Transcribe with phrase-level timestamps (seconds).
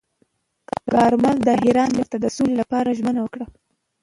[0.91, 3.45] کارمل د ایران مشر ته د سولې لپاره ژمنه وکړه.